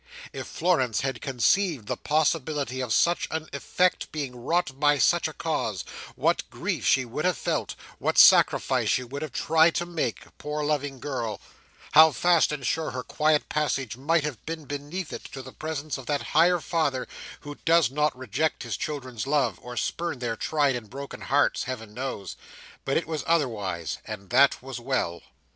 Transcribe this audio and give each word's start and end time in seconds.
If 0.33 0.47
Florence 0.47 1.01
had 1.01 1.21
conceived 1.21 1.85
the 1.87 1.95
possibility 1.95 2.81
of 2.81 2.91
such 2.91 3.27
an 3.29 3.47
effect 3.53 4.11
being 4.11 4.35
wrought 4.35 4.79
by 4.79 4.97
such 4.97 5.27
a 5.27 5.31
cause, 5.33 5.85
what 6.15 6.49
grief 6.49 6.87
she 6.87 7.05
would 7.05 7.23
have 7.23 7.37
felt, 7.37 7.75
what 7.99 8.17
sacrifice 8.17 8.89
she 8.89 9.03
would 9.03 9.21
have 9.21 9.31
tried 9.31 9.75
to 9.75 9.85
make, 9.85 10.25
poor 10.39 10.63
loving 10.63 10.99
girl, 10.99 11.39
how 11.91 12.11
fast 12.13 12.51
and 12.51 12.65
sure 12.65 12.89
her 12.89 13.03
quiet 13.03 13.47
passage 13.47 13.95
might 13.95 14.23
have 14.23 14.43
been 14.47 14.65
beneath 14.65 15.13
it 15.13 15.25
to 15.33 15.43
the 15.43 15.51
presence 15.53 15.99
of 15.99 16.07
that 16.07 16.23
higher 16.33 16.59
Father 16.59 17.07
who 17.41 17.59
does 17.63 17.91
not 17.91 18.17
reject 18.17 18.63
his 18.63 18.77
children's 18.77 19.27
love, 19.27 19.59
or 19.61 19.77
spurn 19.77 20.17
their 20.17 20.35
tried 20.35 20.75
and 20.75 20.89
broken 20.89 21.21
hearts, 21.21 21.65
Heaven 21.65 21.93
knows! 21.93 22.35
But 22.85 22.97
it 22.97 23.05
was 23.05 23.23
otherwise, 23.27 23.99
and 24.05 24.31
that 24.31 24.63
was 24.63 24.79
well. 24.79 25.21